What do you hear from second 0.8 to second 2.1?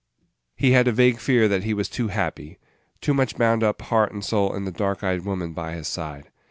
a vague fear that he was too